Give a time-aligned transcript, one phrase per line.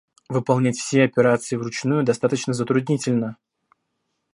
[0.29, 3.37] Выполнять все операции вручную достаточно затруднительно